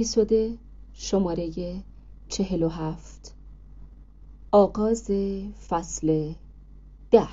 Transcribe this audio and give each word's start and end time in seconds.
اپیزود 0.00 0.58
شماره 0.92 1.50
چهل 2.28 2.62
و 2.62 2.68
هفت. 2.68 3.34
آغاز 4.52 5.10
فصل 5.68 6.32
ده. 7.10 7.28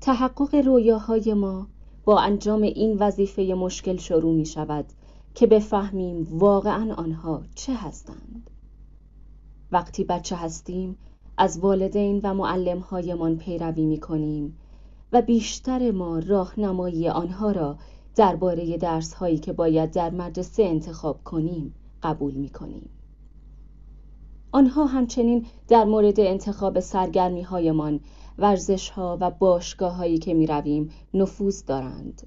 تحقق 0.00 0.54
رویاهای 0.54 1.34
ما 1.34 1.66
با 2.04 2.20
انجام 2.20 2.62
این 2.62 2.98
وظیفه 2.98 3.42
مشکل 3.42 3.96
شروع 3.96 4.34
می 4.34 4.46
شود 4.46 4.84
که 5.34 5.46
بفهمیم 5.46 6.26
واقعا 6.30 6.94
آنها 6.94 7.42
چه 7.54 7.74
هستند. 7.74 8.50
وقتی 9.72 10.04
بچه 10.04 10.36
هستیم 10.36 10.96
از 11.36 11.58
والدین 11.58 12.20
و 12.22 12.34
معلمهایمان 12.34 13.38
پیروی 13.38 13.86
می 13.86 14.00
کنیم 14.00 14.58
و 15.12 15.22
بیشتر 15.22 15.90
ما 15.90 16.18
راهنمایی 16.18 17.08
آنها 17.08 17.52
را 17.52 17.76
درباره 18.14 18.76
درس 18.76 19.14
هایی 19.14 19.38
که 19.38 19.52
باید 19.52 19.90
در 19.90 20.10
مدرسه 20.10 20.62
انتخاب 20.62 21.24
کنیم 21.24 21.74
قبول 22.02 22.34
می 22.34 22.48
کنیم. 22.48 22.90
آنها 24.52 24.86
همچنین 24.86 25.46
در 25.68 25.84
مورد 25.84 26.20
انتخاب 26.20 26.80
سرگرمی 26.80 27.42
هایمان، 27.42 28.00
ورزش 28.38 28.88
ها 28.90 29.18
و 29.20 29.30
باشگاه 29.30 29.94
هایی 29.94 30.18
که 30.18 30.34
می 30.34 30.46
رویم 30.46 30.90
نفوذ 31.14 31.64
دارند. 31.64 32.26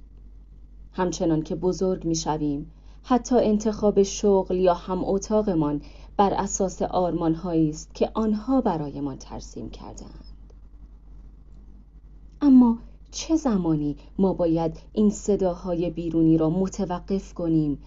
همچنان 0.91 1.41
که 1.41 1.55
بزرگ 1.55 2.05
می 2.05 2.15
شویم، 2.15 2.71
حتی 3.03 3.35
انتخاب 3.35 4.03
شغل 4.03 4.55
یا 4.55 4.73
هم 4.73 5.05
اتاقمان 5.05 5.81
بر 6.17 6.33
اساس 6.33 6.81
آرمان 6.81 7.35
هایی 7.35 7.69
است 7.69 7.95
که 7.95 8.11
آنها 8.13 8.61
برایمان 8.61 9.17
ترسیم 9.17 9.69
کردند. 9.69 10.25
اما 12.41 12.77
چه 13.11 13.35
زمانی 13.35 13.95
ما 14.17 14.33
باید 14.33 14.77
این 14.93 15.09
صداهای 15.09 15.89
بیرونی 15.89 16.37
را 16.37 16.49
متوقف 16.49 17.33
کنیم 17.33 17.77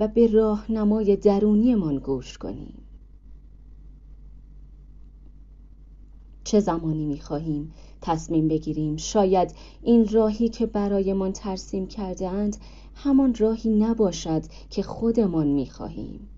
و 0.00 0.08
به 0.08 0.26
راهنمای 0.26 1.16
درونیمان 1.16 1.98
گوش 1.98 2.38
کنیم؟ 2.38 2.74
چه 6.44 6.60
زمانی 6.60 7.04
می 7.04 7.20
خواهیم 7.20 7.72
تصمیم 8.00 8.48
بگیریم؟ 8.48 8.96
شاید 8.96 9.54
این 9.82 10.08
راهی 10.08 10.48
که 10.48 10.66
برایمان 10.66 11.32
ترسیم 11.32 11.86
کرده 11.86 12.28
اند 12.28 12.56
همان 12.94 13.34
راهی 13.34 13.70
نباشد 13.70 14.42
که 14.70 14.82
خودمان 14.82 15.46
می 15.46 15.66
خواهیم. 15.66 16.28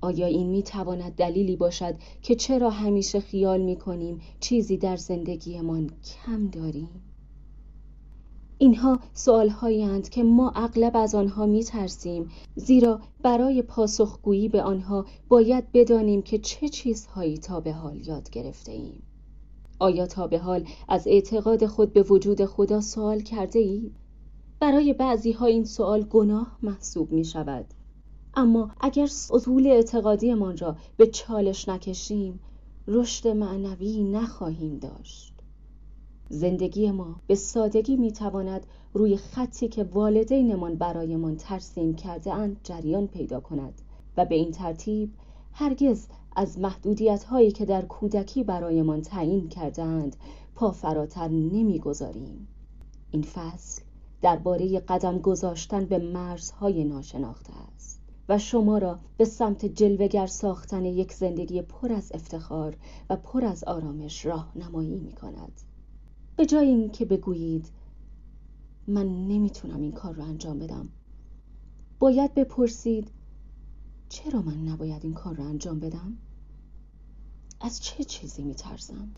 آیا 0.00 0.26
این 0.26 0.50
می 0.50 0.62
تواند 0.62 1.12
دلیلی 1.12 1.56
باشد 1.56 1.94
که 2.22 2.34
چرا 2.34 2.70
همیشه 2.70 3.20
خیال 3.20 3.60
می 3.60 3.76
کنیم 3.76 4.20
چیزی 4.40 4.76
در 4.76 4.96
زندگیمان 4.96 5.90
کم 6.02 6.46
داریم؟ 6.46 6.88
اینها 8.58 9.00
سوال 9.14 9.52
اند 9.62 10.08
که 10.08 10.22
ما 10.22 10.52
اغلب 10.56 10.96
از 10.96 11.14
آنها 11.14 11.46
می 11.46 11.64
ترسیم 11.64 12.30
زیرا 12.54 13.00
برای 13.22 13.62
پاسخگویی 13.62 14.48
به 14.48 14.62
آنها 14.62 15.06
باید 15.28 15.72
بدانیم 15.72 16.22
که 16.22 16.38
چه 16.38 16.68
چیزهایی 16.68 17.38
تا 17.38 17.60
به 17.60 17.72
حال 17.72 18.06
یاد 18.06 18.30
گرفته 18.30 18.72
ایم. 18.72 19.02
آیا 19.78 20.06
تا 20.06 20.26
به 20.26 20.38
حال 20.38 20.64
از 20.88 21.06
اعتقاد 21.06 21.66
خود 21.66 21.92
به 21.92 22.02
وجود 22.02 22.44
خدا 22.44 22.80
سوال 22.80 23.20
کرده 23.20 23.58
ای؟ 23.58 23.90
برای 24.60 24.92
بعضی 24.92 25.32
ها 25.32 25.46
این 25.46 25.64
سوال 25.64 26.02
گناه 26.02 26.58
محسوب 26.62 27.12
می 27.12 27.24
شود 27.24 27.66
اما 28.34 28.70
اگر 28.80 29.08
اصول 29.30 29.66
اعتقادیمان 29.66 30.56
را 30.56 30.76
به 30.96 31.06
چالش 31.06 31.68
نکشیم 31.68 32.40
رشد 32.88 33.28
معنوی 33.28 34.04
نخواهیم 34.04 34.78
داشت. 34.78 35.34
زندگی 36.28 36.90
ما 36.90 37.20
به 37.26 37.34
سادگی 37.34 37.96
می‌تواند 37.96 38.66
روی 38.94 39.16
خطی 39.16 39.68
که 39.68 39.84
والدینمان 39.84 40.74
برایمان 40.74 41.36
ترسیم 41.36 41.94
کرده 41.94 42.34
اند 42.34 42.60
جریان 42.64 43.06
پیدا 43.06 43.40
کند 43.40 43.82
و 44.16 44.24
به 44.24 44.34
این 44.34 44.50
ترتیب 44.50 45.12
هرگز 45.52 46.06
از 46.36 46.58
محدودیت 46.58 47.24
هایی 47.24 47.52
که 47.52 47.64
در 47.64 47.82
کودکی 47.82 48.44
برایمان 48.44 49.02
تعیین 49.02 49.48
کردند 49.48 50.16
پا 50.54 50.70
فراتر 50.70 51.28
نمی‌گذاریم. 51.28 52.48
این 53.10 53.22
فصل 53.22 53.82
درباره 54.22 54.80
قدم 54.80 55.18
گذاشتن 55.18 55.84
به 55.84 55.98
مرزهای 55.98 56.84
ناشناخته 56.84 57.52
است. 57.74 57.99
و 58.30 58.38
شما 58.38 58.78
را 58.78 58.98
به 59.16 59.24
سمت 59.24 59.66
جلوگر 59.66 60.26
ساختن 60.26 60.84
یک 60.84 61.12
زندگی 61.12 61.62
پر 61.62 61.92
از 61.92 62.12
افتخار 62.14 62.76
و 63.10 63.16
پر 63.16 63.44
از 63.44 63.64
آرامش 63.64 64.26
راهنمایی 64.26 65.00
می 65.00 65.12
کند. 65.12 65.52
به 66.36 66.46
جای 66.46 66.68
اینکه 66.68 67.04
بگویید 67.04 67.70
من 68.86 69.26
نمی‌تونم 69.28 69.80
این 69.80 69.92
کار 69.92 70.14
را 70.14 70.24
انجام 70.24 70.58
بدم 70.58 70.88
باید 71.98 72.34
بپرسید 72.34 73.10
چرا 74.08 74.42
من 74.42 74.68
نباید 74.68 75.04
این 75.04 75.14
کار 75.14 75.34
را 75.34 75.44
انجام 75.44 75.80
بدم؟ 75.80 76.16
از 77.60 77.82
چه 77.82 78.04
چیزی 78.04 78.42
میترسم؟ 78.42 79.08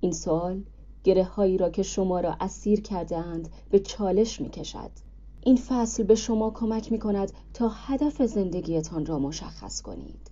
این 0.00 0.12
سوال 0.12 0.64
گره 1.04 1.24
هایی 1.24 1.58
را 1.58 1.70
که 1.70 1.82
شما 1.82 2.20
را 2.20 2.36
اسیر 2.40 2.80
کرده 2.80 3.16
اند 3.16 3.48
به 3.70 3.78
چالش 3.78 4.40
می 4.40 4.50
کشد 4.50 4.90
این 5.44 5.56
فصل 5.56 6.02
به 6.02 6.14
شما 6.14 6.50
کمک 6.50 6.92
می 6.92 6.98
کند 6.98 7.32
تا 7.54 7.68
هدف 7.68 8.22
زندگیتان 8.22 9.06
را 9.06 9.18
مشخص 9.18 9.82
کنید. 9.82 10.30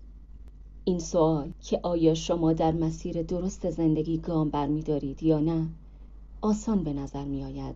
این 0.85 0.99
سوال 0.99 1.53
که 1.63 1.81
آیا 1.83 2.15
شما 2.15 2.53
در 2.53 2.73
مسیر 2.73 3.23
درست 3.23 3.71
زندگی 3.71 4.19
گام 4.19 4.51
برمیدارید 4.51 5.23
یا 5.23 5.41
نه 5.41 5.67
آسان 6.41 6.85
به 6.85 6.93
نظر 6.93 7.25
می 7.25 7.45
آید. 7.45 7.75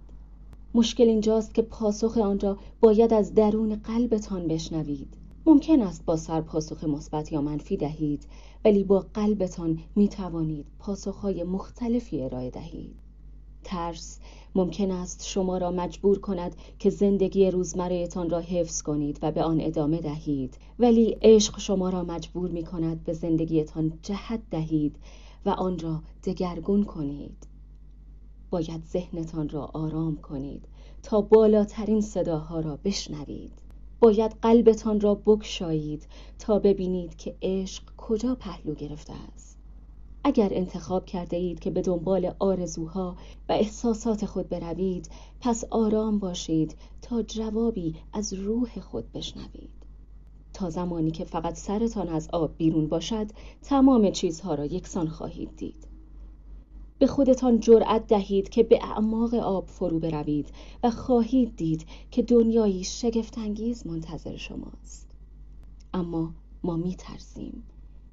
مشکل 0.75 1.05
اینجاست 1.05 1.55
که 1.55 1.63
پاسخ 1.63 2.19
آن 2.19 2.41
را 2.41 2.59
باید 2.81 3.13
از 3.13 3.35
درون 3.35 3.75
قلبتان 3.75 4.49
بشنوید. 4.49 5.15
ممکن 5.47 5.83
است 5.83 6.05
با 6.05 6.17
سر 6.17 6.41
پاسخ 6.41 6.85
مثبت 6.85 7.33
یا 7.33 7.41
منفی 7.41 7.77
دهید 7.77 8.27
ولی 8.65 8.85
با 8.85 9.07
قلبتان 9.15 9.79
می 9.97 10.09
توانید 10.09 10.67
پاسخهای 10.79 11.43
مختلفی 11.43 12.23
ارائه 12.23 12.51
دهید. 12.51 13.04
ترس. 13.65 14.19
ممکن 14.55 14.91
است 14.91 15.27
شما 15.27 15.59
را 15.59 15.71
مجبور 15.71 16.19
کند 16.19 16.57
که 16.79 16.91
زندگی 16.91 17.51
روزمرهتان 17.51 18.31
را 18.31 18.41
حفظ 18.41 18.83
کنید 18.83 19.19
و 19.23 19.33
به 19.33 19.43
آن 19.43 19.61
ادامه 19.61 20.01
دهید. 20.01 20.59
ولی 20.79 21.17
عشق 21.23 21.59
شما 21.59 21.91
را 21.91 22.03
مجبور 22.03 22.51
می 22.51 22.65
کند 22.65 23.05
به 23.05 23.13
زندگیتان 23.13 23.99
جهت 24.03 24.41
دهید 24.51 24.97
و 25.47 25.51
آن 25.51 25.79
را 25.79 26.03
دگرگون 26.25 26.85
کنید. 26.85 27.47
باید 28.51 28.85
ذهنتان 28.85 29.49
را 29.49 29.65
آرام 29.65 30.17
کنید 30.17 30.69
تا 31.03 31.21
بالاترین 31.21 32.01
صداها 32.01 32.61
را 32.61 32.79
بشنوید. 32.85 33.53
باید 34.01 34.37
قلبتان 34.43 35.01
را 35.01 35.15
بکشایید 35.15 36.07
تا 36.39 36.59
ببینید 36.59 37.17
که 37.17 37.37
عشق 37.43 37.83
کجا 37.97 38.35
پهلو 38.35 38.75
گرفته 38.75 39.13
است. 39.35 39.54
اگر 40.27 40.49
انتخاب 40.53 41.07
کرده 41.07 41.37
اید 41.37 41.61
که 41.61 41.71
به 41.71 41.83
دنبال 41.83 42.35
آرزوها 42.39 43.17
و 43.49 43.53
احساسات 43.53 44.27
خود 44.27 44.49
بروید 44.49 45.11
پس 45.41 45.65
آرام 45.71 46.19
باشید 46.19 46.77
تا 47.03 47.23
جوابی 47.23 47.95
از 48.13 48.33
روح 48.33 48.81
خود 48.81 49.13
بشنوید. 49.13 49.71
تا 50.53 50.71
زمانی 50.71 51.11
که 51.11 51.25
فقط 51.25 51.55
سرتان 51.55 52.09
از 52.09 52.29
آب 52.33 52.57
بیرون 52.57 52.87
باشد 52.87 53.27
تمام 53.63 54.11
چیزها 54.11 54.55
را 54.55 54.65
یکسان 54.65 55.09
خواهید 55.09 55.57
دید. 55.57 55.89
به 56.99 57.07
خودتان 57.07 57.61
جرأت 57.61 58.07
دهید 58.07 58.49
که 58.49 58.63
به 58.63 58.79
اعماق 58.83 59.35
آب 59.35 59.67
فرو 59.67 59.99
بروید 59.99 60.49
و 60.83 60.91
خواهید 60.91 61.57
دید 61.57 61.87
که 62.11 62.23
دنیایی 62.23 62.85
شگفتانگیز 62.85 63.87
منتظر 63.87 64.37
شماست. 64.37 65.11
اما 65.95 66.35
ما 66.63 66.77
می 66.77 66.95
ترسیم 66.95 67.63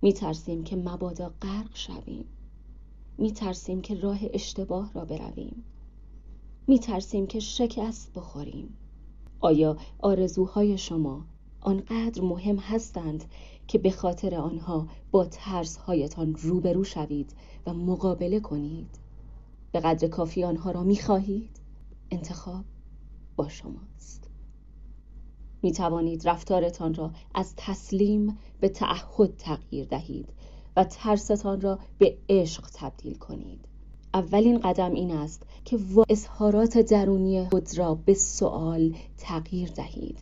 می 0.01 0.13
ترسیم 0.13 0.63
که 0.63 0.75
مبادا 0.75 1.31
غرق 1.41 1.69
شویم. 1.73 2.25
می 3.17 3.31
ترسیم 3.31 3.81
که 3.81 3.95
راه 3.95 4.19
اشتباه 4.33 4.93
را 4.93 5.05
برویم. 5.05 5.63
می 6.67 6.79
ترسیم 6.79 7.27
که 7.27 7.39
شکست 7.39 8.13
بخوریم. 8.13 8.77
آیا 9.39 9.77
آرزوهای 9.99 10.77
شما 10.77 11.25
آنقدر 11.61 12.21
مهم 12.21 12.55
هستند 12.55 13.25
که 13.67 13.77
به 13.77 13.91
خاطر 13.91 14.35
آنها 14.35 14.87
با 15.11 15.25
ترسهایتان 15.25 16.35
روبرو 16.35 16.83
شوید 16.83 17.33
و 17.65 17.73
مقابله 17.73 18.39
کنید؟ 18.39 18.99
به 19.71 19.79
قدر 19.79 20.07
کافی 20.07 20.43
آنها 20.43 20.71
را 20.71 20.83
می 20.83 20.95
خواهید 20.95 21.59
انتخاب 22.11 22.65
با 23.35 23.49
شماست. 23.49 24.30
می 25.61 25.71
توانید 25.71 26.29
رفتارتان 26.29 26.93
را 26.93 27.11
از 27.33 27.53
تسلیم 27.57 28.37
به 28.59 28.69
تعهد 28.69 29.37
تغییر 29.37 29.85
دهید 29.85 30.29
و 30.75 30.83
ترستان 30.83 31.61
را 31.61 31.79
به 31.97 32.17
عشق 32.29 32.63
تبدیل 32.73 33.13
کنید. 33.13 33.59
اولین 34.13 34.59
قدم 34.59 34.93
این 34.93 35.11
است 35.11 35.45
که 35.65 35.79
اظهارات 36.09 36.77
درونی 36.77 37.45
خود 37.45 37.77
را 37.77 37.95
به 37.95 38.13
سوال 38.13 38.95
تغییر 39.17 39.69
دهید. 39.69 40.17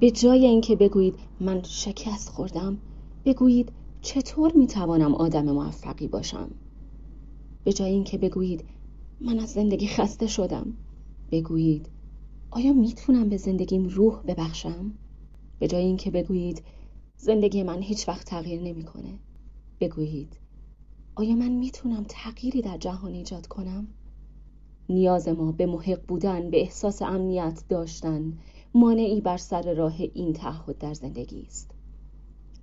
به 0.00 0.10
جای 0.10 0.46
اینکه 0.46 0.76
بگویید 0.76 1.14
من 1.40 1.62
شکست 1.62 2.28
خوردم 2.28 2.78
بگویید 3.24 3.72
چطور 4.02 4.52
می 4.52 4.66
توانم 4.66 5.14
آدم 5.14 5.44
موفقی 5.44 6.08
باشم؟ 6.08 6.50
به 7.64 7.72
جای 7.72 7.90
اینکه 7.90 8.18
بگویید 8.18 8.64
من 9.20 9.38
از 9.38 9.48
زندگی 9.52 9.86
خسته 9.86 10.26
شدم 10.26 10.72
بگویید 11.30 11.88
آیا 12.54 12.72
می‌تونم 12.72 13.28
به 13.28 13.36
زندگیم 13.36 13.84
روح 13.84 14.22
ببخشم؟ 14.22 14.94
به 15.58 15.68
جای 15.68 15.84
اینکه 15.84 16.10
بگویید 16.10 16.62
زندگی 17.16 17.62
من 17.62 17.82
هیچ 17.82 18.08
وقت 18.08 18.26
تغییر 18.26 18.62
نمی‌کنه. 18.62 19.18
بگویید 19.80 20.36
آیا 21.14 21.34
من 21.34 21.48
می‌تونم 21.48 22.04
تغییری 22.08 22.62
در 22.62 22.78
جهان 22.78 23.12
ایجاد 23.12 23.46
کنم؟ 23.46 23.88
نیاز 24.88 25.28
ما 25.28 25.52
به 25.52 25.66
محق 25.66 26.06
بودن 26.06 26.50
به 26.50 26.60
احساس 26.60 27.02
امنیت 27.02 27.64
داشتن 27.68 28.38
مانعی 28.74 29.20
بر 29.20 29.36
سر 29.36 29.74
راه 29.74 30.00
این 30.00 30.32
تعهد 30.32 30.78
در 30.78 30.94
زندگی 30.94 31.42
است 31.42 31.70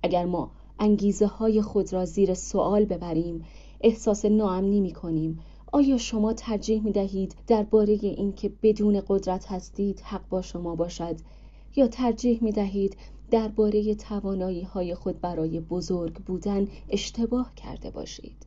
اگر 0.02 0.24
ما 0.24 0.50
انگیزه 0.78 1.26
های 1.26 1.62
خود 1.62 1.92
را 1.92 2.04
زیر 2.04 2.34
سوال 2.34 2.84
ببریم 2.84 3.44
احساس 3.80 4.24
ناامنی 4.24 4.80
می 4.80 4.92
کنیم 4.92 5.38
آیا 5.72 5.98
شما 5.98 6.32
ترجیح 6.32 6.82
می 6.82 6.92
دهید 6.92 7.34
درباره 7.46 7.98
اینکه 8.02 8.50
بدون 8.62 9.02
قدرت 9.08 9.46
هستید 9.52 10.00
حق 10.00 10.28
با 10.28 10.42
شما 10.42 10.74
باشد؟ 10.74 11.16
یا 11.76 11.88
ترجیح 11.88 12.38
می 12.42 12.52
دهید 12.52 12.96
درباره 13.30 13.94
توانایی 13.94 14.62
های 14.62 14.94
خود 14.94 15.20
برای 15.20 15.60
بزرگ 15.60 16.14
بودن 16.14 16.68
اشتباه 16.88 17.54
کرده 17.54 17.90
باشید؟ 17.90 18.46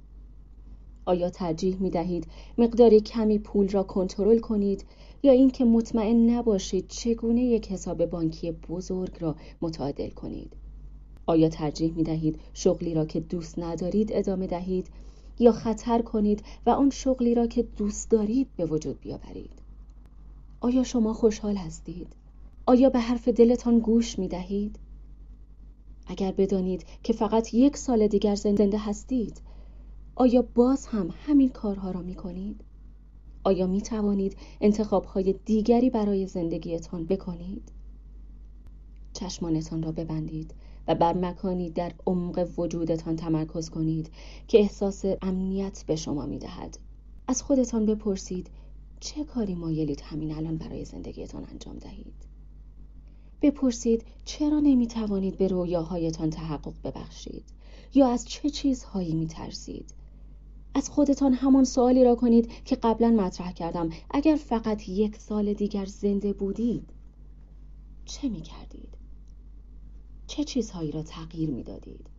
آیا 1.06 1.30
ترجیح 1.30 1.78
می 1.80 1.90
دهید 1.90 2.28
مقدار 2.58 3.00
کمی 3.00 3.40
پول 3.40 3.70
را 3.70 3.84
کنترل 3.84 4.40
کنید؟ 4.40 4.86
یا 5.24 5.32
اینکه 5.32 5.66
مطمئن 5.66 6.30
نباشید 6.30 6.88
چگونه 6.88 7.44
یک 7.44 7.72
حساب 7.72 8.06
بانکی 8.06 8.52
بزرگ 8.52 9.18
را 9.20 9.36
متعادل 9.62 10.10
کنید؟ 10.10 10.54
آیا 11.26 11.50
ترجیح 11.50 11.94
می 11.94 12.04
دهید 12.04 12.40
شغلی 12.54 12.94
را 12.94 13.06
که 13.06 13.20
دوست 13.20 13.60
ندارید 13.60 14.10
ادامه 14.14 14.48
دهید؟ 14.48 14.88
یا 15.40 15.52
خطر 15.52 16.02
کنید 16.02 16.44
و 16.66 16.70
آن 16.70 16.90
شغلی 16.90 17.36
را 17.36 17.48
که 17.48 17.64
دوست 17.64 18.12
دارید 18.12 18.48
به 18.56 18.66
وجود 18.66 19.00
بیاورید 19.00 19.62
آیا 20.62 20.84
شما 20.84 21.14
خوشحال 21.14 21.56
هستید 21.56 22.08
آیا 22.66 22.90
به 22.90 23.00
حرف 23.00 23.28
دلتان 23.28 23.80
گوش 23.80 24.20
می 24.20 24.28
دهید 24.28 24.80
اگر 26.08 26.32
بدانید 26.32 26.86
که 27.04 27.14
فقط 27.14 27.54
یک 27.54 27.78
سال 27.78 28.08
دیگر 28.08 28.36
زنده 28.36 28.78
هستید 28.78 29.42
آیا 30.16 30.42
باز 30.42 30.86
هم 30.86 31.10
همین 31.26 31.50
کارها 31.50 31.92
را 31.92 32.02
می 32.02 32.16
کنید؟ 32.16 32.62
آیا 33.44 33.68
می 33.68 33.82
توانید 33.82 34.38
انتخاب 34.62 35.06
های 35.06 35.36
دیگری 35.46 35.90
برای 35.90 36.28
زندگیتان 36.28 37.06
بکنید؟ 37.06 37.72
چشمانتان 39.14 39.84
را 39.84 39.92
ببندید 39.92 40.54
و 40.88 40.96
بر 40.96 41.18
مکانی 41.18 41.70
در 41.70 41.92
عمق 42.08 42.50
وجودتان 42.58 43.16
تمرکز 43.16 43.70
کنید 43.70 44.12
که 44.48 44.60
احساس 44.60 45.06
امنیت 45.22 45.84
به 45.88 45.96
شما 45.96 46.26
می 46.26 46.40
دهد. 46.40 46.78
از 47.28 47.42
خودتان 47.42 47.86
بپرسید 47.86 48.50
چه 49.00 49.24
کاری 49.24 49.56
مایلید 49.56 50.02
همین 50.02 50.32
الان 50.32 50.58
برای 50.58 50.86
زندگیتان 50.86 51.46
انجام 51.52 51.78
دهید؟ 51.78 52.14
بپرسید 53.42 54.04
چرا 54.26 54.60
نمی 54.60 54.88
توانید 54.88 55.38
به 55.38 55.48
رویاهایتان 55.48 56.30
تحقق 56.30 56.74
ببخشید؟ 56.84 57.44
یا 57.94 58.08
از 58.08 58.26
چه 58.26 58.50
چیزهایی 58.50 59.14
می 59.14 59.28
ترسید؟ 59.28 59.94
از 60.76 60.90
خودتان 60.90 61.34
همان 61.34 61.64
سوالی 61.64 62.04
را 62.04 62.16
کنید 62.16 62.64
که 62.66 62.76
قبلا 62.76 63.10
مطرح 63.10 63.52
کردم 63.52 63.90
اگر 64.12 64.36
فقط 64.36 64.90
یک 64.90 65.16
سال 65.16 65.54
دیگر 65.54 65.86
زنده 65.86 66.34
بودید 66.34 66.90
چه 68.06 68.30
می 68.30 68.42
کردید؟ 68.42 68.93
چه 70.34 70.44
چیزهایی 70.44 70.92
را 70.92 71.04
تغییر 71.04 71.50
می 71.50 71.64
دادید؟ 71.64 72.10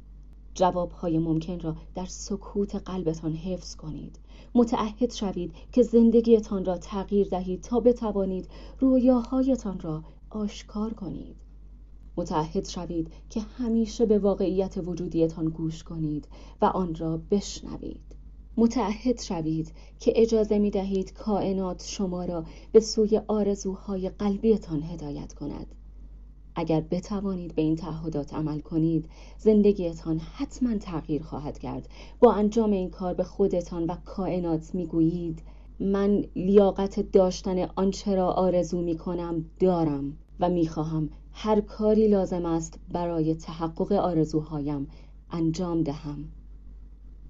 جوابهای 0.55 1.19
ممکن 1.19 1.61
را 1.61 1.77
در 1.95 2.07
سکوت 2.07 2.75
قلبتان 2.75 3.33
حفظ 3.33 3.75
کنید. 3.75 4.19
متعهد 4.55 5.13
شوید 5.13 5.53
که 5.73 5.83
زندگیتان 5.83 6.65
را 6.65 6.79
تغییر 6.79 7.29
دهید 7.29 7.61
تا 7.61 7.81
بتوانید 7.81 8.49
رویاهایتان 8.81 9.81
را 9.81 10.05
آشکار 10.31 10.93
کنید. 10.93 11.37
متعهد 12.17 12.69
شوید 12.69 13.13
که 13.31 13.41
همیشه 13.41 14.07
به 14.07 14.19
واقعیت 14.19 14.79
وجودیتان 14.87 15.45
گوش 15.49 15.85
کنید 15.85 16.29
و 16.63 16.65
آن 16.65 16.95
را 16.95 17.21
بشنوید. 17.31 18.17
متعهد 18.57 19.21
شوید 19.21 19.73
که 19.99 20.13
اجازه 20.17 20.59
می 20.59 20.71
دهید 20.71 21.13
کائنات 21.13 21.85
شما 21.87 22.25
را 22.25 22.45
به 22.73 22.81
سوی 22.81 23.21
آرزوهای 23.29 24.09
قلبیتان 24.09 24.83
هدایت 24.83 25.35
کند. 25.35 25.75
اگر 26.57 26.81
بتوانید 26.81 27.55
به 27.55 27.63
این 27.63 27.77
تعهدات 27.77 28.35
عمل 28.35 28.61
کنید 28.61 29.09
زندگیتان 29.39 30.19
حتما 30.19 30.79
تغییر 30.79 31.23
خواهد 31.23 31.59
کرد. 31.59 31.89
با 32.21 32.33
انجام 32.33 32.71
این 32.71 32.91
کار 32.91 33.15
به 33.15 33.25
خودتان 33.25 33.85
و 33.85 33.97
کائنات 34.05 34.75
می‌گویید 34.75 35.43
من 35.81 36.25
لیاقت 36.37 37.13
داشتن 37.13 37.59
آنچه 37.77 38.15
را 38.15 38.31
آرزو 38.31 38.83
می 38.83 38.97
کنم 38.97 39.45
دارم 39.61 40.17
و 40.41 40.49
می‌خواهم 40.49 41.11
هر 41.33 41.61
کاری 41.61 42.09
لازم 42.09 42.47
است 42.47 42.79
برای 42.93 43.35
تحقق 43.35 43.93
آرزوهایم 43.93 44.87
انجام 45.31 45.83
دهم. 45.83 46.25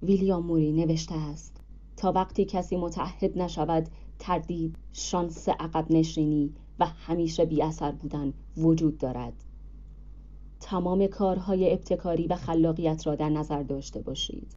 ویلیام 0.03 0.45
موری 0.45 0.71
نوشته 0.71 1.15
است 1.15 1.61
تا 1.97 2.11
وقتی 2.11 2.45
کسی 2.45 2.77
متعهد 2.77 3.37
نشود 3.37 3.89
تردید 4.19 4.75
شانس 4.93 5.49
عقب 5.49 5.85
نشینی 5.89 6.53
و 6.79 6.85
همیشه 6.85 7.45
بی 7.45 7.61
اثر 7.61 7.91
بودن 7.91 8.33
وجود 8.57 8.97
دارد. 8.97 9.33
تمام 10.59 11.07
کارهای 11.07 11.73
ابتکاری 11.73 12.27
و 12.27 12.35
خلاقیت 12.35 13.07
را 13.07 13.15
در 13.15 13.29
نظر 13.29 13.63
داشته 13.63 14.01
باشید. 14.01 14.55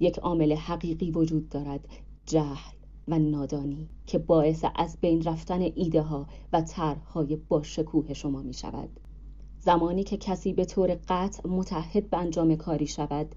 یک 0.00 0.18
عامل 0.18 0.52
حقیقی 0.52 1.10
وجود 1.10 1.48
دارد 1.48 1.88
جهل 2.26 2.74
و 3.08 3.18
نادانی 3.18 3.88
که 4.06 4.18
باعث 4.18 4.64
از 4.74 4.98
بین 5.00 5.22
رفتن 5.22 5.60
ایده 5.60 6.02
ها 6.02 6.26
و 6.52 6.60
طرحهای 6.60 7.36
با 7.36 7.62
شکوه 7.62 8.14
شما 8.14 8.42
می 8.42 8.54
شود. 8.54 9.00
زمانی 9.60 10.04
که 10.04 10.16
کسی 10.16 10.52
به 10.52 10.64
طور 10.64 10.98
قطع 11.08 11.48
متحد 11.48 12.10
به 12.10 12.16
انجام 12.16 12.56
کاری 12.56 12.86
شود 12.86 13.34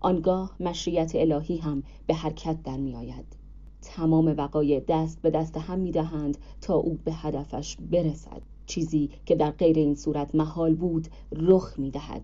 آنگاه 0.00 0.56
مشیت 0.60 1.12
الهی 1.14 1.56
هم 1.56 1.82
به 2.06 2.14
حرکت 2.14 2.62
در 2.62 2.76
می 2.76 2.96
آید. 2.96 3.41
تمام 3.82 4.34
وقایع 4.38 4.80
دست 4.88 5.22
به 5.22 5.30
دست 5.30 5.56
هم 5.56 5.78
می 5.78 5.92
دهند 5.92 6.38
تا 6.60 6.74
او 6.74 6.98
به 7.04 7.12
هدفش 7.12 7.76
برسد. 7.90 8.42
چیزی 8.66 9.10
که 9.26 9.34
در 9.34 9.50
غیر 9.50 9.78
این 9.78 9.94
صورت 9.94 10.34
محال 10.34 10.74
بود 10.74 11.08
رخ 11.32 11.78
می 11.78 11.90
دهد 11.90 12.22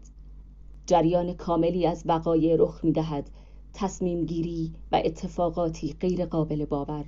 جریان 0.86 1.32
کاملی 1.32 1.86
از 1.86 2.02
وقایع 2.06 2.56
رخ 2.58 2.84
می 2.84 2.92
دهد 2.92 3.30
تصمیم 3.72 4.24
گیری 4.24 4.72
و 4.92 5.02
اتفاقاتی 5.04 5.96
غیر 6.00 6.26
قابل 6.26 6.64
باور 6.64 7.04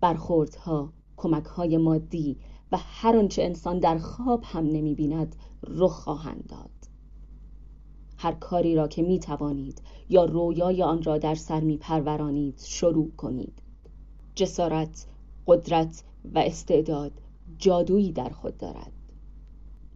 برخوردها 0.00 0.92
کمکهای 1.16 1.76
مادی 1.76 2.36
و 2.72 2.78
هر 2.80 3.16
آنچه 3.16 3.42
انسان 3.42 3.78
در 3.78 3.98
خواب 3.98 4.42
هم 4.44 4.66
نمی 4.66 4.94
بیند 4.94 5.36
رخ 5.66 5.92
خواهند 5.92 6.46
داد. 6.48 6.70
هر 8.16 8.32
کاری 8.32 8.74
را 8.74 8.88
که 8.88 9.02
می 9.02 9.18
توانید 9.18 9.82
یا 10.08 10.24
رویای 10.24 10.82
آن 10.82 11.02
را 11.02 11.18
در 11.18 11.34
سر 11.34 11.60
می 11.60 11.76
پرورانید 11.76 12.60
شروع 12.64 13.10
کنید. 13.16 13.62
جسارت، 14.34 15.06
قدرت 15.46 16.04
و 16.34 16.38
استعداد 16.38 17.12
جادویی 17.58 18.12
در 18.12 18.28
خود 18.28 18.56
دارد. 18.56 18.92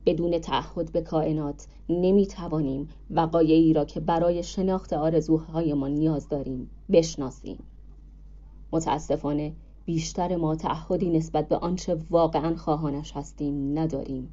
بدون 0.07 0.39
تعهد 0.39 0.93
به 0.93 1.01
کائنات 1.01 1.67
نمی 1.89 2.27
توانیم 2.27 2.89
وقایعی 3.11 3.73
را 3.73 3.85
که 3.85 4.01
برای 4.01 4.43
شناخت 4.43 4.93
آرزوهایمان 4.93 5.91
نیاز 5.91 6.29
داریم 6.29 6.71
بشناسیم. 6.93 7.59
متاسفانه 8.73 9.53
بیشتر 9.85 10.37
ما 10.37 10.57
تعهدی 10.57 11.11
نسبت 11.11 11.49
به 11.49 11.57
آنچه 11.57 11.99
واقعا 12.11 12.57
خواهانش 12.57 13.13
هستیم 13.13 13.79
نداریم. 13.79 14.29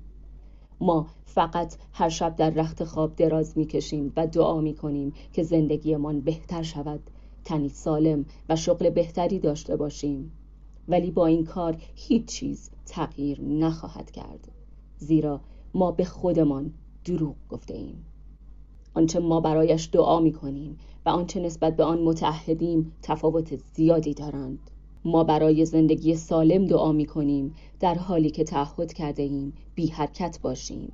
ما 0.82 1.08
فقط 1.26 1.76
هر 1.94 2.10
شب 2.10 2.36
در 2.36 2.50
رخت 2.50 2.84
خواب 2.84 3.16
دراز 3.16 3.58
می‌کشیم 3.58 4.14
و 4.16 4.28
دعا 4.28 4.62
می‌کنیم 4.62 5.14
که 5.34 5.44
زندگیمان 5.44 6.22
بهتر 6.22 6.64
شود 6.64 7.00
تنی 7.46 7.70
سالم 7.70 8.26
و 8.50 8.56
شغل 8.56 8.90
بهتری 8.90 9.40
داشته 9.40 9.76
باشیم. 9.76 10.32
ولی 10.88 11.12
با 11.12 11.26
این 11.26 11.44
کار 11.44 11.78
هیچ 11.96 12.26
چیز 12.26 12.70
تغییر 12.86 13.42
نخواهد 13.42 14.12
کرد. 14.12 14.52
زیرا 14.98 15.42
ما 15.74 15.92
به 15.92 16.06
خودمان 16.06 16.74
دروغ 17.06 17.36
گفته 17.50 17.74
ایم. 17.74 18.06
آنچه 18.94 19.20
ما 19.20 19.40
برایش 19.40 19.90
دعا 19.92 20.20
می 20.20 20.32
کنیم 20.32 20.78
و 21.06 21.10
آنچه 21.10 21.40
نسبت 21.40 21.76
به 21.76 21.84
آن 21.84 22.02
متحدیم 22.02 22.92
تفاوت 23.02 23.56
زیادی 23.74 24.14
دارند. 24.14 24.60
ما 25.06 25.24
برای 25.24 25.66
زندگی 25.66 26.16
سالم 26.16 26.66
دعا 26.66 26.92
می 26.92 27.06
کنیم 27.06 27.56
در 27.80 27.96
حالی 27.96 28.30
که 28.30 28.44
تعهد 28.44 28.94
کرده 28.94 29.24
ایم 29.24 29.54
بی 29.76 29.88
حرکت 29.88 30.40
باشیم. 30.42 30.94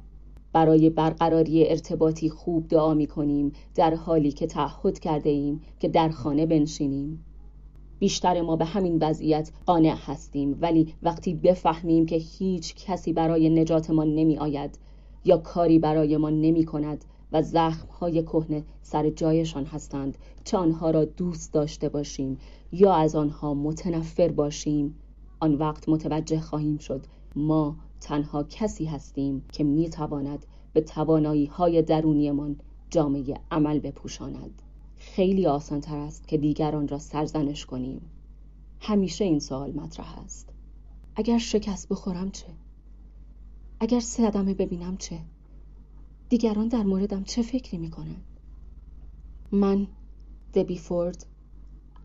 برای 0.57 0.89
برقراری 0.89 1.69
ارتباطی 1.69 2.29
خوب 2.29 2.67
دعا 2.67 2.93
می 2.93 3.07
کنیم 3.07 3.51
در 3.75 3.95
حالی 3.95 4.31
که 4.31 4.47
تعهد 4.47 4.99
کرده 4.99 5.29
ایم 5.29 5.61
که 5.79 5.87
در 5.87 6.09
خانه 6.09 6.45
بنشینیم. 6.45 7.25
بیشتر 7.99 8.41
ما 8.41 8.55
به 8.55 8.65
همین 8.65 8.97
وضعیت 9.01 9.51
قانع 9.65 9.95
هستیم 10.05 10.57
ولی 10.61 10.93
وقتی 11.03 11.33
بفهمیم 11.33 12.05
که 12.05 12.15
هیچ 12.15 12.75
کسی 12.75 13.13
برای 13.13 13.49
نجاتمان 13.49 14.15
نمی 14.15 14.37
آید 14.37 14.79
یا 15.25 15.37
کاری 15.37 15.79
برایمان 15.79 16.41
نمی 16.41 16.65
کند 16.65 17.05
و 17.31 17.41
زخمهای 17.41 18.23
کهنه 18.23 18.63
سر 18.81 19.09
جایشان 19.09 19.65
هستند 19.65 20.17
چه 20.43 20.57
آنها 20.57 20.91
را 20.91 21.05
دوست 21.05 21.53
داشته 21.53 21.89
باشیم 21.89 22.37
یا 22.71 22.93
از 22.93 23.15
آنها 23.15 23.53
متنفر 23.53 24.27
باشیم 24.27 24.95
آن 25.39 25.55
وقت 25.55 25.89
متوجه 25.89 26.39
خواهیم 26.39 26.77
شد 26.77 27.05
ما 27.35 27.75
تنها 28.01 28.43
کسی 28.43 28.85
هستیم 28.85 29.45
که 29.51 29.63
می‌تواند 29.63 30.45
به 30.73 30.81
توانایی 30.81 31.45
های 31.45 31.81
درونیمان 31.81 32.55
جامعه 32.89 33.35
عمل 33.51 33.79
بپوشاند 33.79 34.61
خیلی 34.97 35.47
آسان 35.47 35.81
تر 35.81 35.97
است 35.97 36.27
که 36.27 36.37
دیگران 36.37 36.87
را 36.87 36.99
سرزنش 36.99 37.65
کنیم 37.65 38.01
همیشه 38.79 39.25
این 39.25 39.39
سوال 39.39 39.71
مطرح 39.71 40.19
است 40.19 40.49
اگر 41.15 41.37
شکست 41.37 41.89
بخورم 41.89 42.31
چه؟ 42.31 42.45
اگر 43.79 43.99
صدمه 43.99 44.53
ببینم 44.53 44.97
چه؟ 44.97 45.19
دیگران 46.29 46.67
در 46.67 46.83
موردم 46.83 47.23
چه 47.23 47.41
فکری 47.41 47.77
می‌کنند؟ 47.77 48.23
من 49.51 49.87
دبی 50.53 50.77
فورد 50.77 51.25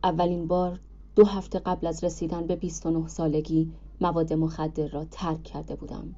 اولین 0.05 0.47
بار 0.47 0.81
دو 1.17 1.25
هفته 1.25 1.59
قبل 1.59 1.87
از 1.87 2.05
رسیدن 2.05 2.47
به 2.47 2.57
29 2.57 3.09
سالگی 3.09 3.73
مواد 4.03 4.33
مخدر 4.33 4.89
را 4.89 5.05
ترک 5.05 5.43
کرده 5.43 5.77
بودم. 5.77 6.15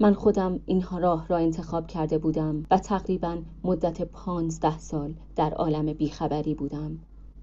من 0.00 0.14
خودم 0.14 0.60
اینها 0.66 0.98
راه 0.98 1.28
را 1.28 1.36
انتخاب 1.36 1.86
کرده 1.86 2.18
بودم 2.18 2.66
و 2.70 2.78
تقریبا 2.78 3.38
مدت 3.64 4.02
پانزده 4.02 4.78
سال 4.78 5.14
در 5.36 5.54
عالم 5.54 5.92
بیخبری 5.92 6.54
بودم. 6.54 6.98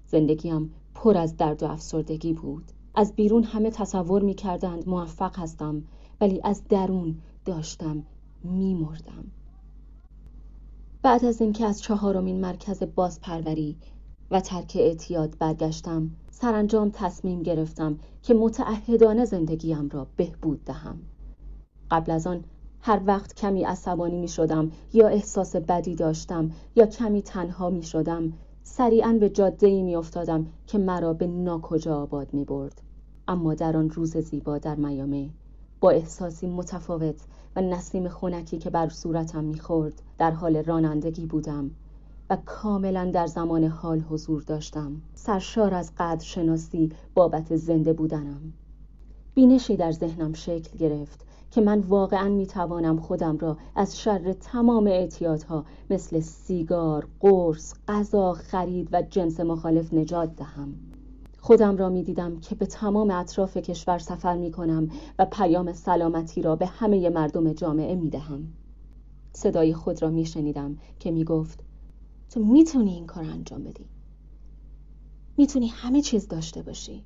زندگیم 0.06 0.74
پر 0.94 1.16
از 1.16 1.36
درد 1.36 1.62
و 1.62 1.66
افسردگی 1.66 2.32
بود. 2.32 2.64
از 2.94 3.12
بیرون 3.16 3.44
همه 3.44 3.70
تصور 3.70 4.22
می 4.22 4.34
کردند 4.34 4.88
موفق 4.88 5.38
هستم 5.38 5.82
ولی 6.20 6.40
از 6.44 6.62
درون 6.68 7.18
داشتم 7.44 8.02
می 8.44 8.74
مردم. 8.74 9.24
بعد 11.02 11.24
از 11.24 11.40
اینکه 11.40 11.66
از 11.66 11.82
چهارمین 11.82 12.40
مرکز 12.40 12.82
بازپروری 12.94 13.76
و 14.34 14.40
ترک 14.40 14.76
اعتیاد 14.80 15.38
برگشتم. 15.38 16.10
سرانجام 16.30 16.90
تصمیم 16.90 17.42
گرفتم 17.42 17.98
که 18.22 18.34
متعهدانه 18.34 19.24
زندگیم 19.24 19.88
را 19.88 20.06
بهبود 20.16 20.64
دهم. 20.64 20.98
قبل 21.90 22.12
از 22.12 22.26
آن 22.26 22.44
هر 22.80 23.00
وقت 23.06 23.34
کمی 23.34 23.64
عصبانی 23.64 24.18
می 24.18 24.28
شدم 24.28 24.72
یا 24.92 25.08
احساس 25.08 25.56
بدی 25.56 25.94
داشتم 25.94 26.50
یا 26.76 26.86
کمی 26.86 27.22
تنها 27.22 27.70
می 27.70 27.82
شدم 27.82 28.32
سریعا 28.62 29.16
به 29.20 29.28
جاده 29.30 29.66
ای 29.66 29.82
می 29.82 29.96
افتادم 29.96 30.46
که 30.66 30.78
مرا 30.78 31.12
به 31.12 31.26
ناکجا 31.26 32.02
آباد 32.02 32.34
می 32.34 32.44
برد. 32.44 32.82
اما 33.28 33.54
در 33.54 33.76
آن 33.76 33.90
روز 33.90 34.16
زیبا 34.16 34.58
در 34.58 34.74
میامه 34.74 35.30
با 35.80 35.90
احساسی 35.90 36.46
متفاوت 36.46 37.20
و 37.56 37.60
نسیم 37.60 38.08
خونکی 38.08 38.58
که 38.58 38.70
بر 38.70 38.88
صورتم 38.88 39.44
می‌خورد 39.44 40.02
در 40.18 40.30
حال 40.30 40.56
رانندگی 40.56 41.26
بودم. 41.26 41.70
و 42.30 42.38
کاملا 42.46 43.10
در 43.10 43.26
زمان 43.26 43.64
حال 43.64 44.00
حضور 44.00 44.42
داشتم. 44.42 44.92
سرشار 45.14 45.74
از 45.74 45.92
قدر 45.98 46.24
شناسی 46.24 46.90
بابت 47.14 47.56
زنده 47.56 47.92
بودنم. 47.92 48.52
بینشی 49.34 49.76
در 49.76 49.92
ذهنم 49.92 50.32
شکل 50.32 50.78
گرفت 50.78 51.26
که 51.50 51.60
من 51.60 51.80
واقعا 51.80 52.28
می‌توانم 52.28 52.96
خودم 52.96 53.38
را 53.38 53.56
از 53.76 54.00
شر 54.00 54.32
تمام 54.32 54.86
اعتیادها 54.86 55.64
مثل 55.90 56.20
سیگار، 56.20 57.08
قرص، 57.20 57.74
غذا، 57.88 58.32
خرید 58.32 58.88
و 58.92 59.02
جنس 59.02 59.40
مخالف 59.40 59.94
نجات 59.94 60.36
دهم. 60.36 60.74
خودم 61.40 61.76
را 61.76 61.88
می‌دیدم 61.88 62.40
که 62.40 62.54
به 62.54 62.66
تمام 62.66 63.10
اطراف 63.10 63.56
کشور 63.56 63.98
سفر 63.98 64.36
می 64.36 64.52
کنم 64.52 64.88
و 65.18 65.26
پیام 65.32 65.72
سلامتی 65.72 66.42
را 66.42 66.56
به 66.56 66.66
همه 66.66 67.10
مردم 67.10 67.52
جامعه 67.52 67.94
می 67.94 68.10
دهم. 68.10 68.48
صدای 69.32 69.74
خود 69.74 70.02
را 70.02 70.10
می 70.10 70.26
شنیدم 70.26 70.76
که 70.98 71.10
می 71.10 71.24
گفت 71.24 71.64
تو 72.30 72.40
می‌تونی 72.44 72.92
این 72.92 73.06
کار 73.06 73.24
انجام 73.24 73.64
بدی. 73.64 73.84
می‌تونی 75.36 75.68
همه 75.68 76.02
چیز 76.02 76.28
داشته 76.28 76.62
باشی. 76.62 77.04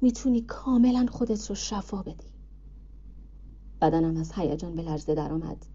می‌تونی 0.00 0.40
کاملا 0.40 1.06
خودت 1.10 1.48
رو 1.48 1.54
شفا 1.54 2.02
بدی. 2.02 2.32
بدنم 3.80 4.16
از 4.16 4.32
هیجان 4.32 4.74
به 4.74 4.82
لرزه 4.82 5.14
درآمد. 5.14 5.66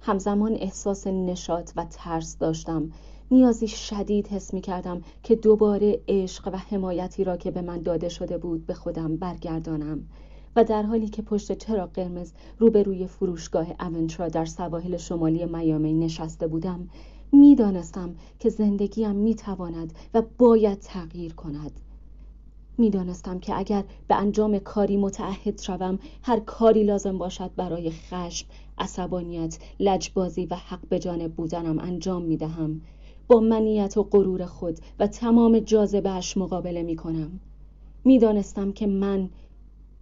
همزمان 0.00 0.54
احساس 0.54 1.06
نشاط 1.06 1.72
و 1.76 1.86
ترس 1.90 2.38
داشتم. 2.38 2.90
نیازی 3.30 3.68
شدید 3.68 4.28
حس 4.28 4.54
می 4.54 4.60
کردم 4.60 5.02
که 5.22 5.36
دوباره 5.36 6.00
عشق 6.08 6.48
و 6.52 6.56
حمایتی 6.56 7.24
را 7.24 7.36
که 7.36 7.50
به 7.50 7.62
من 7.62 7.82
داده 7.82 8.08
شده 8.08 8.38
بود 8.38 8.66
به 8.66 8.74
خودم 8.74 9.16
برگردانم 9.16 10.08
و 10.56 10.64
در 10.64 10.82
حالی 10.82 11.08
که 11.08 11.22
پشت 11.22 11.52
چراغ 11.52 11.92
قرمز 11.92 12.32
روبروی 12.58 13.06
فروشگاه 13.06 13.66
اونترا 13.80 14.28
در 14.28 14.44
سواحل 14.44 14.96
شمالی 14.96 15.44
میامی 15.44 15.92
نشسته 15.92 16.46
بودم 16.46 16.88
می‌دانستم 17.32 18.14
که 18.38 18.48
زندگیم 18.48 19.16
می‌تواند 19.16 19.92
و 20.14 20.22
باید 20.38 20.78
تغییر 20.78 21.34
کند. 21.34 21.80
می‌دانستم 22.78 23.38
که 23.38 23.58
اگر 23.58 23.84
به 24.08 24.14
انجام 24.14 24.58
کاری 24.58 24.96
متعهد 24.96 25.60
شوم 25.60 25.98
هر 26.22 26.40
کاری 26.40 26.84
لازم 26.84 27.18
باشد 27.18 27.50
برای 27.56 27.90
خشم 27.90 28.46
عصبانیت 28.78 29.58
لجبازی 29.80 30.46
و 30.46 30.54
حق 30.54 30.88
به 30.88 30.98
جانب 30.98 31.34
بودنم 31.34 31.78
انجام 31.78 32.22
می‌دهم. 32.22 32.80
با 33.28 33.40
منیت 33.40 33.96
و 33.96 34.02
غرور 34.02 34.46
خود 34.46 34.78
و 34.98 35.06
تمام 35.06 35.58
جاذبهاش 35.58 36.36
مقابله 36.36 36.82
می 36.82 36.96
کنم 36.96 37.40
می 38.04 38.18
دانستم 38.18 38.72
که 38.72 38.86
من 38.86 39.30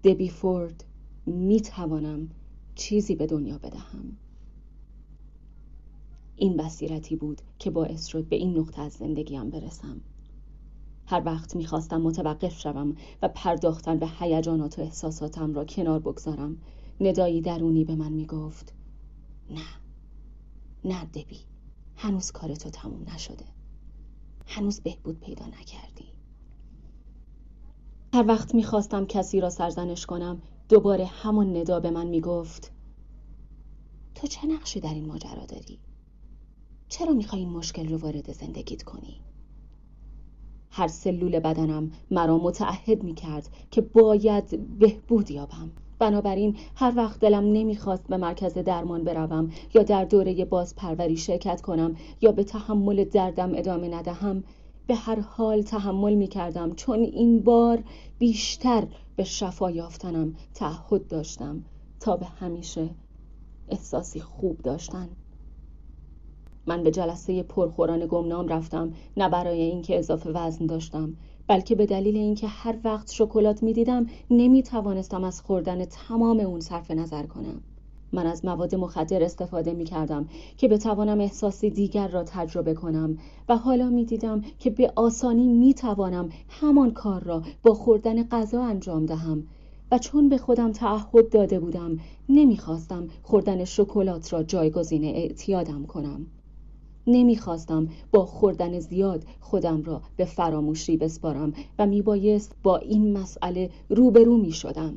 دبی 0.04 0.28
فورد 0.28 0.84
می 1.26 1.60
توانم 1.60 2.28
چیزی 2.75 3.14
به 3.14 3.26
دنیا 3.26 3.58
بدهم. 3.58 4.16
این 6.40 6.56
بصیرتی 6.56 7.16
بود 7.16 7.42
که 7.59 7.70
باعث 7.70 8.06
شد 8.06 8.28
به 8.28 8.37
این 8.37 8.59
نقطه 8.59 8.82
از 8.82 8.92
زندگیم 8.92 9.50
برسم. 9.50 10.00
هر 11.06 11.23
وقت 11.26 11.56
می‌خواستم 11.56 12.00
متوقف 12.00 12.61
شوم 12.61 12.94
و 13.23 13.28
پرداختن 13.28 13.99
به 13.99 14.09
هیجانات 14.18 14.78
و 14.78 14.82
احساساتم 14.82 15.54
را 15.54 15.64
کنار 15.64 15.99
بگذارم 15.99 16.59
ندایی 17.00 17.40
درونی 17.40 17.85
به 17.85 17.94
من 17.94 18.12
می‌گفت 18.12 18.75
نه 19.50 19.62
نه 20.85 21.04
دبی 21.04 21.38
هنوز 21.97 22.30
کار 22.30 22.54
تو 22.54 22.70
تموم 22.70 23.06
نشده. 23.14 23.44
هنوز 24.47 24.80
بهبود 24.80 25.20
پیدا 25.20 25.47
نکردی. 25.47 26.12
هر 28.14 28.26
وقت 28.28 28.54
می‌خواستم 28.54 29.06
کسی 29.06 29.40
را 29.40 29.50
سرزنش 29.50 30.06
کنم 30.06 30.42
دوباره 30.68 31.04
همان 31.04 31.56
ندا 31.56 31.80
به 31.80 31.90
من 31.90 32.06
می‌گفت 32.06 32.73
تو 34.14 34.26
چه 34.26 34.47
نقشی 34.47 34.80
در 34.80 34.94
این 34.94 35.06
ماجرا 35.06 35.47
داری؟ 35.47 35.78
چرا 36.90 37.12
می‌خوای 37.12 37.42
این 37.42 37.50
مشکل 37.50 37.88
رو 37.88 37.99
وارد 37.99 38.32
زندگیت 38.32 38.82
کنی؟ 38.82 39.20
هر 40.70 40.88
سلول 40.88 41.40
بدنم 41.40 41.90
مرا 42.11 42.38
متعهد 42.38 43.02
می‌کرد 43.02 43.49
که 43.70 43.80
باید 43.80 44.78
بهبود 44.78 45.30
یابم 45.30 45.70
بنابراین 45.99 46.56
هر 46.75 46.92
وقت 46.97 47.20
دلم 47.20 47.44
نمی‌خواست 47.52 48.09
به 48.09 48.16
مرکز 48.16 48.54
درمان 48.54 49.04
بروم 49.04 49.50
یا 49.75 49.82
در 49.82 50.04
دوره 50.04 50.44
بازپروری 50.44 51.16
شرکت 51.16 51.61
کنم 51.61 51.97
یا 52.20 52.32
به 52.32 52.44
تحمل 52.44 53.04
دردم 53.04 53.52
ادامه 53.54 53.88
ندهم 53.88 54.44
به 54.87 54.94
هر 54.94 55.20
حال 55.20 55.62
تحمل 55.62 56.14
می 56.14 56.26
کردم 56.26 56.73
چون 56.75 56.99
این 56.99 57.40
بار 57.40 57.82
بیشتر 58.18 58.87
به 59.16 59.25
شفا 59.25 59.70
یافتنم 59.70 60.35
تعهد 60.54 61.09
داشتم 61.09 61.64
تا 62.00 62.16
به 62.16 62.26
همیشه 62.26 62.90
احساسی 63.68 64.20
خوب 64.20 64.59
داشتن 64.62 65.09
من 66.71 66.83
به 66.83 66.91
جلسه 66.91 67.43
پرخوران 67.43 68.07
گمنام 68.07 68.49
رفتم 68.49 68.93
نه 69.17 69.29
برای 69.29 69.61
اینکه 69.61 69.99
اضافه 69.99 70.31
وزن 70.31 70.67
داشتم 70.67 71.17
بلکه 71.47 71.75
به 71.75 71.87
دلیل 71.87 72.17
اینکه 72.17 72.47
هر 72.47 72.79
وقت 72.85 73.12
شکلات 73.12 73.62
می‌دیدم 73.62 74.07
نمی 74.31 74.62
توانستم 74.62 75.25
از 75.25 75.41
خوردن 75.41 75.85
تمام 75.85 76.41
اون 76.41 76.61
صرف 76.61 76.91
نظر 76.91 77.27
کنم. 77.27 77.61
من 78.12 78.27
از 78.27 78.45
مواد 78.45 78.75
مخدر 78.75 79.23
استفاده 79.23 79.73
می 79.73 79.85
کردم 79.85 80.29
که 80.57 80.69
بتوانم 80.69 81.21
احساسی 81.21 81.71
دیگر 81.71 82.09
را 82.09 82.23
تجربه 82.25 82.75
کنم 82.75 83.19
و 83.49 83.57
حالا 83.57 83.91
می 83.91 84.05
دیدم 84.05 84.43
که 84.59 84.71
به 84.71 84.93
آسانی 84.97 85.49
می 85.49 85.75
توانم 85.75 86.29
همان 86.49 86.91
کار 86.91 87.25
را 87.25 87.43
با 87.62 87.75
خوردن 87.75 88.29
غذا 88.29 88.65
انجام 88.65 89.07
دهم 89.07 89.47
و 89.93 89.99
چون 89.99 90.29
به 90.29 90.39
خودم 90.39 90.73
تعهد 90.73 91.29
داده 91.29 91.61
بودم 91.61 91.99
نمی‌خواستم 92.29 93.09
خوردن 93.23 93.65
شکلات 93.65 94.33
را 94.33 94.43
جایگزین 94.43 95.05
اعتیادم 95.05 95.87
کنم. 95.87 96.27
نمی‌خواستم 97.12 97.88
با 98.12 98.26
خوردن 98.26 98.79
زیاد 98.79 99.25
خودم 99.40 99.83
را 99.83 100.02
به 100.17 100.25
فراموشی 100.25 100.97
بسپارم 100.97 101.52
و 101.79 101.87
میبایست 101.87 102.57
با 102.62 102.76
این 102.76 103.12
مسئله 103.19 103.71
روبرو 103.88 104.37
می 104.37 104.52
شدم. 104.52 104.95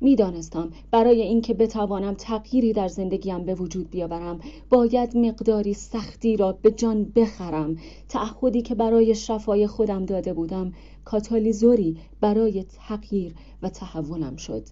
می‌دانستم 0.00 0.70
برای 0.90 1.22
اینکه 1.22 1.54
بتوانم 1.54 2.14
تغییری 2.14 2.72
در 2.72 2.88
زندگیم 2.88 3.44
به 3.44 3.54
وجود 3.54 3.90
بیاورم 3.90 4.40
باید 4.70 5.16
مقداری 5.16 5.74
سختی 5.74 6.36
را 6.36 6.52
به 6.52 6.70
جان 6.70 7.04
بخرم 7.04 7.76
تعهدی 8.08 8.62
که 8.62 8.74
برای 8.74 9.14
شفای 9.14 9.66
خودم 9.66 10.04
داده 10.04 10.32
بودم 10.32 10.72
کاتالیزوری 11.04 11.96
برای 12.20 12.64
تغییر 12.64 13.34
و 13.62 13.68
تحولم 13.68 14.36
شد 14.36 14.62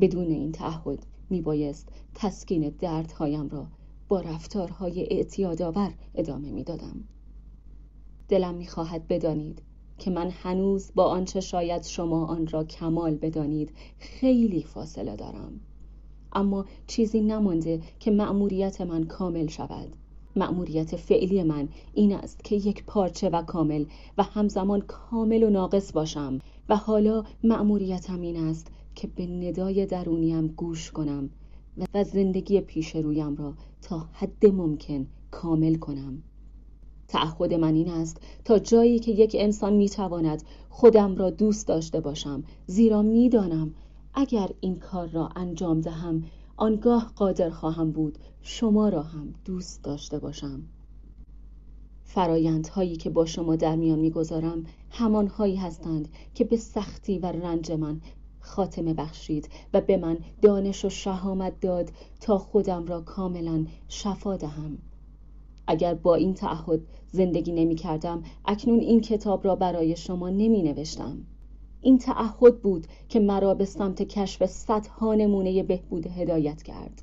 بدون 0.00 0.26
این 0.26 0.52
تعهد 0.52 1.06
میبایست 1.30 1.88
تسکین 2.14 2.74
دردهایم 2.78 3.48
را 3.48 3.66
با 4.08 4.20
رفتارهای 4.20 5.06
اعتیادآور 5.10 5.94
ادامه 6.14 6.50
می‌دادم. 6.50 7.04
دلم 8.28 8.54
می‌خواهد 8.54 9.08
بدانید 9.08 9.62
که 9.98 10.10
من 10.10 10.30
هنوز 10.30 10.90
با 10.94 11.04
آنچه 11.04 11.40
شاید 11.40 11.82
شما 11.82 12.26
آن 12.26 12.46
را 12.46 12.64
کمال 12.64 13.14
بدانید 13.14 13.70
خیلی 13.98 14.62
فاصله 14.62 15.16
دارم. 15.16 15.60
اما 16.32 16.64
چیزی 16.86 17.20
نمانده 17.20 17.80
که 18.00 18.10
مأموریت 18.10 18.80
من 18.80 19.04
کامل 19.04 19.46
شود. 19.46 19.96
مأموریت 20.36 20.96
فعلی 20.96 21.42
من 21.42 21.68
این 21.94 22.14
است 22.14 22.44
که 22.44 22.56
یک 22.56 22.84
پارچه 22.84 23.28
و 23.28 23.42
کامل 23.42 23.84
و 24.18 24.22
همزمان 24.22 24.80
کامل 24.80 25.42
و 25.42 25.50
ناقص 25.50 25.92
باشم. 25.92 26.38
و 26.68 26.76
حالا 26.76 27.24
مأموریتم 27.44 28.20
این 28.20 28.36
است 28.36 28.66
که 28.94 29.08
به 29.08 29.26
ندای 29.26 29.86
درونیم 29.86 30.46
گوش 30.46 30.90
کنم 30.90 31.30
و 31.94 32.04
زندگی 32.04 32.60
پیش 32.60 32.96
رویم 32.96 33.36
را 33.36 33.54
تا 33.82 34.08
حد 34.12 34.46
ممکن 34.46 35.06
کامل 35.30 35.74
کنم. 35.74 36.22
تعهد 37.08 37.54
من 37.54 37.74
این 37.74 37.88
است 37.88 38.20
تا 38.44 38.58
جایی 38.58 38.98
که 38.98 39.12
یک 39.12 39.36
انسان 39.38 39.72
می‌تواند 39.72 40.42
خودم 40.70 41.16
را 41.16 41.30
دوست 41.30 41.68
داشته 41.68 42.00
باشم. 42.00 42.44
زیرا 42.66 43.02
می‌دانم 43.02 43.74
اگر 44.14 44.50
این 44.60 44.78
کار 44.78 45.08
را 45.08 45.28
انجام 45.36 45.80
دهم 45.80 46.24
آنگاه 46.56 47.12
قادر 47.16 47.50
خواهم 47.50 47.92
بود 47.92 48.18
شما 48.42 48.88
را 48.88 49.02
هم 49.02 49.34
دوست 49.44 49.82
داشته 49.84 50.18
باشم. 50.18 50.62
فرایندهایی 52.04 52.96
که 52.96 53.10
با 53.10 53.24
شما 53.24 53.56
در 53.56 53.76
میان 53.76 53.98
می‌گذارم 53.98 54.64
همانهایی 54.90 55.56
هستند 55.56 56.08
که 56.34 56.44
به 56.44 56.56
سختی 56.56 57.18
و 57.18 57.26
رنج 57.26 57.72
من 57.72 58.00
خاتمه 58.42 58.94
بخشید 58.94 59.48
و 59.74 59.80
به 59.80 59.96
من 59.96 60.18
دانش 60.42 60.84
و 60.84 60.88
شهامت 60.88 61.60
داد 61.60 61.90
تا 62.20 62.38
خودم 62.38 62.86
را 62.86 63.00
کاملا 63.00 63.66
شفا 63.88 64.36
دهم. 64.36 64.78
اگر 65.66 65.94
با 65.94 66.14
این 66.14 66.34
تعهد 66.34 66.80
زندگی 67.10 67.52
نمی 67.52 67.74
کردم 67.74 68.22
اکنون 68.44 68.80
این 68.80 69.00
کتاب 69.00 69.44
را 69.44 69.56
برای 69.56 69.96
شما 69.96 70.30
نمی 70.30 70.62
نوشتم. 70.62 71.26
این 71.80 71.98
تعهد 71.98 72.62
بود 72.62 72.86
که 73.08 73.20
مرا 73.20 73.54
به 73.54 73.64
سمت 73.64 74.02
کشف 74.02 74.46
صدها 74.46 75.14
نمونه 75.14 75.62
بهبود 75.62 76.06
هدایت 76.06 76.62
کرد. 76.62 77.02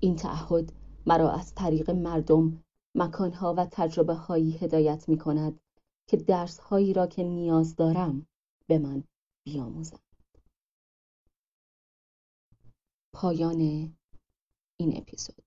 این 0.00 0.16
تعهد 0.16 0.72
مرا 1.06 1.30
از 1.30 1.54
طریق 1.54 1.90
مردم 1.90 2.62
مکانها 2.94 3.54
و 3.54 3.66
تجربه 3.70 4.14
هایی 4.14 4.52
هدایت 4.52 5.08
می 5.08 5.18
کند 5.18 5.60
که 6.08 6.16
درس 6.16 6.58
هایی 6.58 6.92
را 6.92 7.06
که 7.06 7.24
نیاز 7.24 7.76
دارم 7.76 8.26
به 8.66 8.78
من 8.78 9.04
بیاموزند. 9.44 10.11
پایان 13.14 13.60
این 14.80 14.96
اپیزود. 14.96 15.44